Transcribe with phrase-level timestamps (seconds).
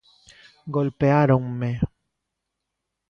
[0.75, 1.71] Golpeáronme.